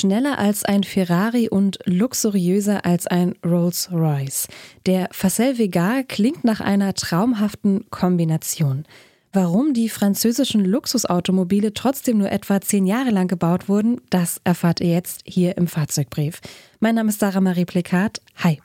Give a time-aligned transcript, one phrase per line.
[0.00, 4.48] schneller als ein Ferrari und luxuriöser als ein Rolls-Royce.
[4.86, 8.86] Der Facel Vega klingt nach einer traumhaften Kombination.
[9.32, 14.90] Warum die französischen Luxusautomobile trotzdem nur etwa zehn Jahre lang gebaut wurden, das erfahrt ihr
[14.90, 16.40] jetzt hier im Fahrzeugbrief.
[16.80, 18.20] Mein Name ist Sarah Marie Plekat.
[18.42, 18.60] Hi.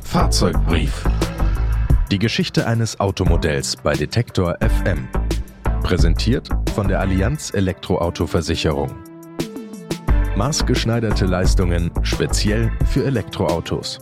[0.00, 1.04] Fahrzeugbrief.
[2.10, 5.08] Die Geschichte eines Automodells bei Detektor FM.
[5.86, 8.90] Präsentiert von der Allianz Elektroauto-Versicherung.
[10.34, 14.00] Maßgeschneiderte Leistungen speziell für Elektroautos.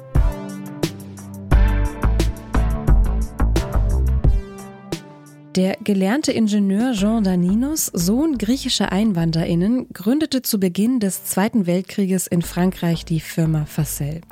[5.55, 12.41] Der gelernte Ingenieur Jean Daninos, Sohn griechischer EinwanderInnen, gründete zu Beginn des Zweiten Weltkrieges in
[12.41, 14.23] Frankreich die Firma Facel.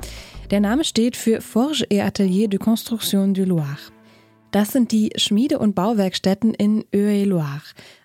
[0.49, 3.77] Der Name steht für Forge et Atelier de Construction du Loire.
[4.53, 7.63] Das sind die Schmiede- und Bauwerkstätten in Eure-et-Loire,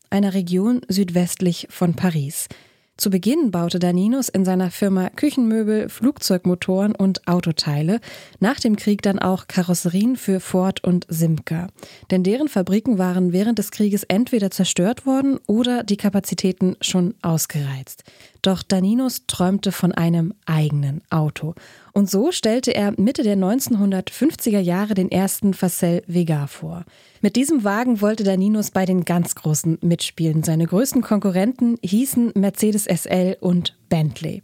[0.08, 2.48] einer Region südwestlich von Paris.
[2.96, 8.00] Zu Beginn baute Daninos in seiner Firma Küchenmöbel, Flugzeugmotoren und Autoteile,
[8.40, 11.66] nach dem Krieg dann auch Karosserien für Ford und Simca.
[12.10, 18.04] Denn deren Fabriken waren während des Krieges entweder zerstört worden oder die Kapazitäten schon ausgereizt.
[18.42, 21.54] Doch Daninos träumte von einem eigenen Auto.
[21.92, 26.84] Und so stellte er Mitte der 1950er Jahre den ersten Facel Vega vor.
[27.20, 30.44] Mit diesem Wagen wollte Daninos bei den ganz Großen mitspielen.
[30.44, 34.42] Seine größten Konkurrenten hießen Mercedes SL und Bentley.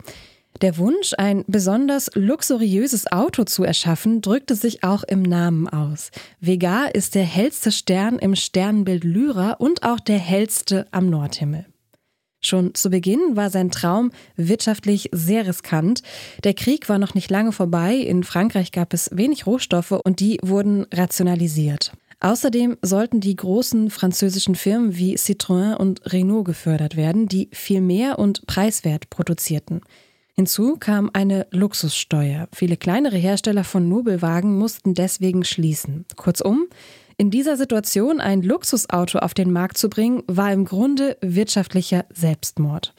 [0.61, 6.11] Der Wunsch, ein besonders luxuriöses Auto zu erschaffen, drückte sich auch im Namen aus.
[6.41, 11.67] Vega ist der hellste Stern im Sternbild Lyra und auch der hellste am Nordhimmel.
[12.45, 16.03] Schon zu Beginn war sein Traum wirtschaftlich sehr riskant.
[16.45, 20.39] Der Krieg war noch nicht lange vorbei, in Frankreich gab es wenig Rohstoffe und die
[20.42, 21.92] wurden rationalisiert.
[22.20, 28.19] Außerdem sollten die großen französischen Firmen wie Citroën und Renault gefördert werden, die viel mehr
[28.19, 29.81] und preiswert produzierten.
[30.36, 32.48] Hinzu kam eine Luxussteuer.
[32.53, 36.07] Viele kleinere Hersteller von Nobelwagen mussten deswegen schließen.
[36.17, 36.67] Kurzum,
[37.17, 42.95] in dieser Situation ein Luxusauto auf den Markt zu bringen, war im Grunde wirtschaftlicher Selbstmord.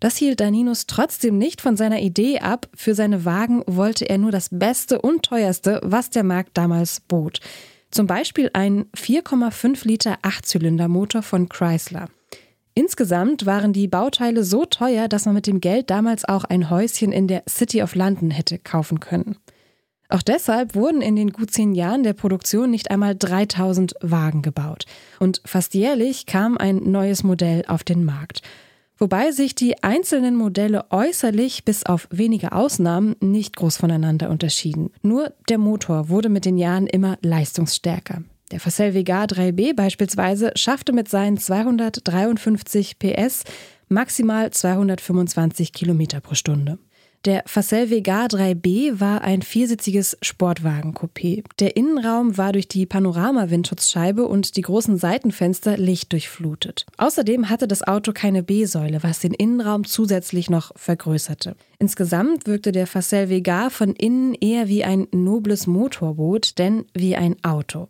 [0.00, 2.66] Das hielt Daninus trotzdem nicht von seiner Idee ab.
[2.74, 7.38] Für seine Wagen wollte er nur das Beste und Teuerste, was der Markt damals bot.
[7.92, 12.08] Zum Beispiel ein 4,5 Liter Achtzylindermotor von Chrysler.
[12.74, 17.12] Insgesamt waren die Bauteile so teuer, dass man mit dem Geld damals auch ein Häuschen
[17.12, 19.36] in der City of London hätte kaufen können.
[20.12, 24.84] Auch deshalb wurden in den gut zehn Jahren der Produktion nicht einmal 3000 Wagen gebaut.
[25.18, 28.42] Und fast jährlich kam ein neues Modell auf den Markt.
[28.98, 34.90] Wobei sich die einzelnen Modelle äußerlich bis auf wenige Ausnahmen nicht groß voneinander unterschieden.
[35.00, 38.22] Nur der Motor wurde mit den Jahren immer leistungsstärker.
[38.50, 43.44] Der Facel Vega 3B beispielsweise schaffte mit seinen 253 PS
[43.88, 46.78] maximal 225 Kilometer pro Stunde.
[47.24, 51.44] Der Facel Vega 3B war ein viersitziges Sportwagen-Coupé.
[51.60, 56.84] Der Innenraum war durch die Panorama-Windschutzscheibe und die großen Seitenfenster lichtdurchflutet.
[56.96, 61.54] Außerdem hatte das Auto keine B-Säule, was den Innenraum zusätzlich noch vergrößerte.
[61.78, 67.36] Insgesamt wirkte der Facel Vega von innen eher wie ein nobles Motorboot, denn wie ein
[67.44, 67.88] Auto.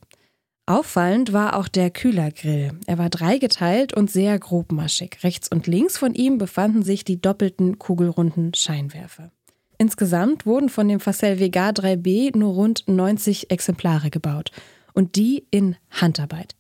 [0.67, 2.71] Auffallend war auch der Kühlergrill.
[2.87, 5.19] Er war dreigeteilt und sehr grobmaschig.
[5.25, 9.33] Rechts und links von ihm befanden sich die doppelten kugelrunden Scheinwerfer.
[9.79, 14.53] Insgesamt wurden von dem Facel Vega 3B nur rund 90 Exemplare gebaut
[14.93, 16.55] und die in Handarbeit.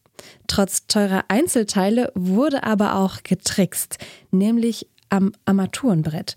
[0.49, 3.99] Trotz teurer Einzelteile wurde aber auch getrickst,
[4.33, 6.35] nämlich am Armaturenbrett.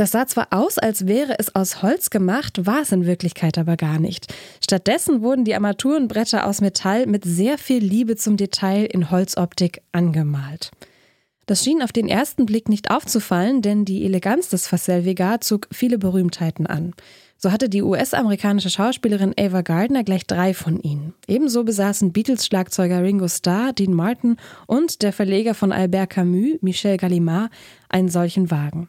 [0.00, 3.76] Das sah zwar aus, als wäre es aus Holz gemacht, war es in Wirklichkeit aber
[3.76, 4.32] gar nicht.
[4.64, 10.70] Stattdessen wurden die Armaturenbretter aus Metall mit sehr viel Liebe zum Detail in Holzoptik angemalt.
[11.44, 15.68] Das schien auf den ersten Blick nicht aufzufallen, denn die Eleganz des Facel Vega zog
[15.70, 16.94] viele Berühmtheiten an.
[17.36, 21.12] So hatte die US-amerikanische Schauspielerin Ava Gardner gleich drei von ihnen.
[21.28, 27.50] Ebenso besaßen Beatles-Schlagzeuger Ringo Starr, Dean Martin und der Verleger von Albert Camus, Michel Gallimard,
[27.90, 28.88] einen solchen Wagen.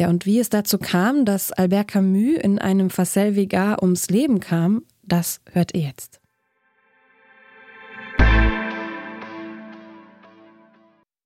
[0.00, 4.40] Ja, und wie es dazu kam, dass Albert Camus in einem Facel Vega ums Leben
[4.40, 6.22] kam, das hört ihr jetzt.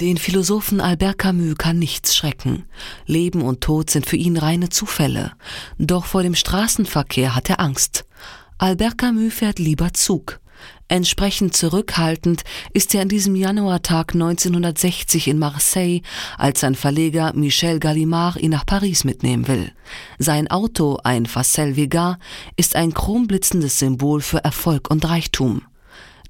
[0.00, 2.65] Den Philosophen Albert Camus kann nichts schrecken.
[3.06, 5.35] Leben und Tod sind für ihn reine Zufälle.
[5.79, 8.05] Doch vor dem Straßenverkehr hat er Angst.
[8.59, 10.41] Albert Camus fährt lieber Zug.
[10.89, 12.43] Entsprechend zurückhaltend
[12.73, 16.03] ist er an diesem Januartag 1960 in Marseille,
[16.37, 19.73] als sein Verleger Michel Gallimard ihn nach Paris mitnehmen will.
[20.19, 22.19] Sein Auto, ein Facel Vega,
[22.57, 25.63] ist ein chromblitzendes Symbol für Erfolg und Reichtum.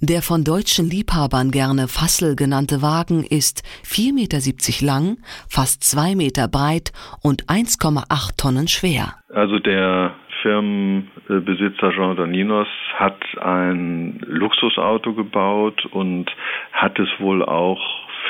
[0.00, 5.18] Der von deutschen Liebhabern gerne Fassel genannte Wagen ist 4,70 Meter lang,
[5.48, 6.92] fast 2 Meter breit
[7.22, 9.14] und 1,8 Tonnen schwer.
[9.32, 16.30] Also der Firmenbesitzer Jean Daninos hat ein Luxusauto gebaut und
[16.70, 17.80] hat es wohl auch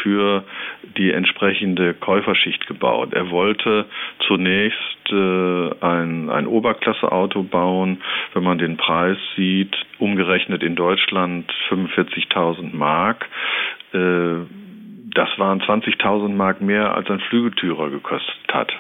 [0.01, 0.45] für
[0.97, 3.13] die entsprechende Käuferschicht gebaut.
[3.15, 3.87] Er wollte
[4.29, 8.01] zunächst äh, ein, ein Oberklasseauto bauen.
[8.33, 13.29] Wenn man den Preis sieht, umgerechnet in Deutschland 45.000 Mark.
[13.93, 14.47] Äh,
[15.15, 18.73] das waren 20.000 Mark mehr, als ein Flügeltürer gekostet hat.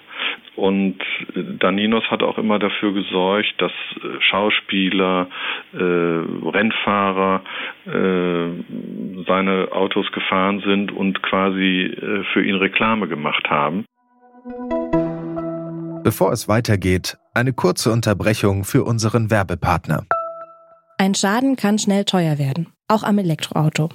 [0.56, 0.98] Und
[1.34, 5.28] Daninos hat auch immer dafür gesorgt, dass äh, Schauspieler,
[5.72, 7.42] äh, Rennfahrer
[7.86, 13.84] äh, seine Autos gefahren sind und quasi äh, für ihn Reklame gemacht haben.
[16.04, 20.04] Bevor es weitergeht, eine kurze Unterbrechung für unseren Werbepartner.
[20.98, 23.88] Ein Schaden kann schnell teuer werden, auch am Elektroauto.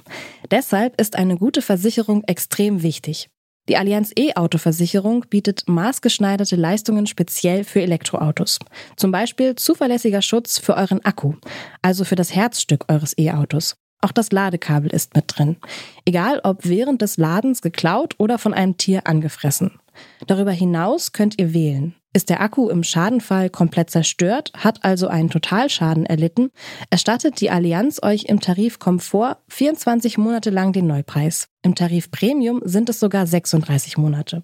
[0.50, 3.30] Deshalb ist eine gute Versicherung extrem wichtig.
[3.68, 8.58] Die Allianz E-Auto-Versicherung bietet maßgeschneiderte Leistungen speziell für Elektroautos.
[8.96, 11.34] Zum Beispiel zuverlässiger Schutz für euren Akku,
[11.82, 13.79] also für das Herzstück eures E-Autos.
[14.00, 15.56] Auch das Ladekabel ist mit drin.
[16.04, 19.78] Egal ob während des Ladens geklaut oder von einem Tier angefressen.
[20.26, 21.94] Darüber hinaus könnt ihr wählen.
[22.12, 26.50] Ist der Akku im Schadenfall komplett zerstört, hat also einen Totalschaden erlitten,
[26.90, 31.48] erstattet die Allianz euch im Tarif Komfort 24 Monate lang den Neupreis.
[31.62, 34.42] Im Tarif Premium sind es sogar 36 Monate.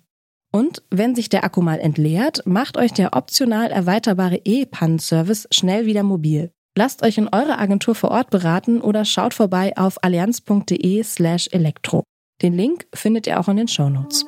[0.53, 6.05] Und wenn sich der Akku mal entleert, macht euch der optional erweiterbare E-Pannenservice schnell wieder
[6.05, 6.53] mobil.
[6.79, 12.05] Lasst euch in eurer Agentur vor Ort beraten oder schaut vorbei auf allianz.de slash elektro.
[12.43, 14.27] Den Link findet ihr auch in den Shownotes.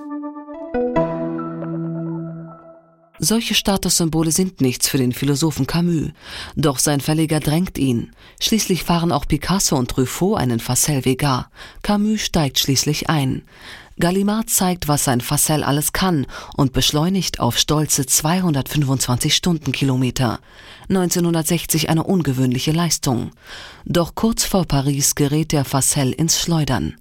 [3.19, 6.13] Solche Statussymbole sind nichts für den Philosophen Camus,
[6.57, 8.13] doch sein Verleger drängt ihn.
[8.41, 11.51] Schließlich fahren auch Picasso und Truffaut einen Facel Vega.
[11.83, 13.43] Camus steigt schließlich ein.
[14.01, 20.39] Gallimard zeigt, was sein Facel alles kann und beschleunigt auf stolze 225 Stundenkilometer.
[20.89, 23.33] 1960 eine ungewöhnliche Leistung.
[23.85, 26.95] Doch kurz vor Paris gerät der Facel ins Schleudern.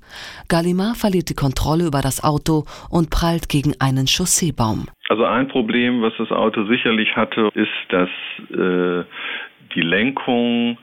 [0.49, 4.87] Gallimard verliert die Kontrolle über das Auto und prallt gegen einen Chausseebaum.
[5.07, 8.09] Also ein Problem, was das Auto sicherlich hatte, ist, dass
[8.49, 9.05] äh,
[9.75, 10.77] die Lenkung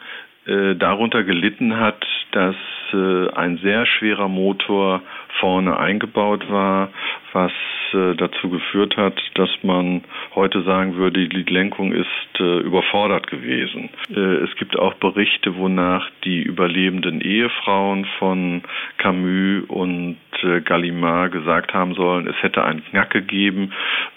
[0.46, 2.56] äh, darunter gelitten hat, dass
[2.92, 5.02] äh, ein sehr schwerer Motor
[5.40, 6.90] vorne eingebaut war,
[7.32, 7.52] was
[7.92, 10.02] äh, dazu geführt hat, dass man
[10.34, 12.06] heute sagen würde, die Lenkung ist
[12.38, 13.90] äh, überfordert gewesen.
[14.14, 18.62] Äh, es gibt auch Berichte, wonach die überlebenden Ehefrauen von
[18.98, 23.72] Camus und äh, Gallimard gesagt haben sollen, es hätte einen Knack gegeben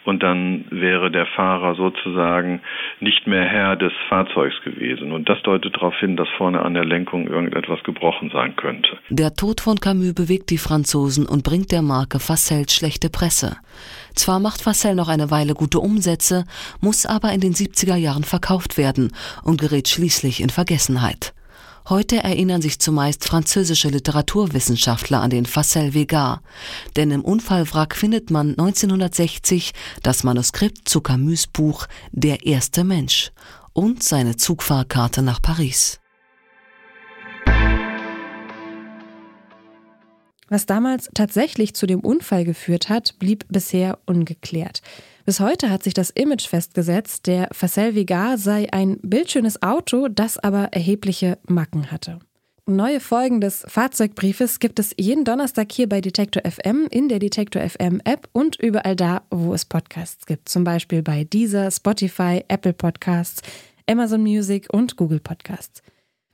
[0.05, 2.61] und dann wäre der Fahrer sozusagen
[2.99, 5.11] nicht mehr Herr des Fahrzeugs gewesen.
[5.11, 8.97] Und das deutet darauf hin, dass vorne an der Lenkung irgendetwas gebrochen sein könnte.
[9.09, 13.55] Der Tod von Camus bewegt die Franzosen und bringt der Marke Fassel schlechte Presse.
[14.15, 16.43] Zwar macht Fassel noch eine Weile gute Umsätze,
[16.81, 19.13] muss aber in den 70er Jahren verkauft werden
[19.43, 21.33] und gerät schließlich in Vergessenheit.
[21.89, 26.41] Heute erinnern sich zumeist französische Literaturwissenschaftler an den Fassel Vega,
[26.97, 29.71] denn im Unfallwrack findet man 1960
[30.03, 33.31] das Manuskript zu Camus Buch Der erste Mensch
[33.71, 36.01] und seine Zugfahrkarte nach Paris.
[40.49, 44.81] Was damals tatsächlich zu dem Unfall geführt hat, blieb bisher ungeklärt.
[45.25, 50.37] Bis heute hat sich das Image festgesetzt, der Facel Vigar sei ein bildschönes Auto, das
[50.37, 52.19] aber erhebliche Macken hatte.
[52.69, 57.61] Neue Folgen des Fahrzeugbriefes gibt es jeden Donnerstag hier bei Detektor FM, in der Detektor
[57.61, 60.49] FM App und überall da, wo es Podcasts gibt.
[60.49, 63.41] Zum Beispiel bei Deezer, Spotify, Apple Podcasts,
[63.89, 65.81] Amazon Music und Google Podcasts.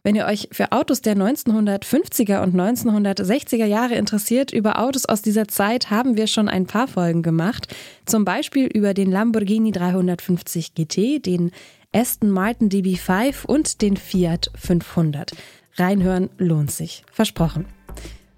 [0.05, 5.47] Wenn ihr euch für Autos der 1950er und 1960er Jahre interessiert, über Autos aus dieser
[5.47, 7.73] Zeit haben wir schon ein paar Folgen gemacht.
[8.05, 11.51] Zum Beispiel über den Lamborghini 350 GT, den
[11.93, 15.31] Aston Martin DB5 und den Fiat 500.
[15.75, 17.05] Reinhören lohnt sich.
[17.09, 17.65] Versprochen.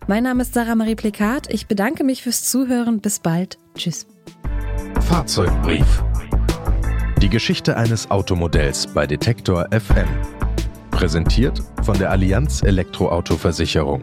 [0.06, 1.52] Mein Name ist Sarah Marie Plikat.
[1.52, 3.00] Ich bedanke mich fürs Zuhören.
[3.00, 3.58] Bis bald.
[3.74, 4.06] Tschüss.
[5.02, 6.04] Fahrzeugbrief.
[7.24, 10.08] Die Geschichte eines Automodells bei Detektor FM.
[10.96, 14.02] Präsentiert von der Allianz Elektroauto-Versicherung.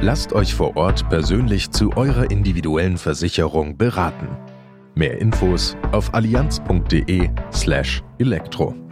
[0.00, 4.26] Lasst euch vor Ort persönlich zu eurer individuellen Versicherung beraten.
[4.96, 8.85] Mehr Infos auf allianz.de/elektro.